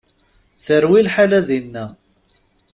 Terwi 0.65 0.99
lḥala 1.07 1.39
dinna. 1.47 1.85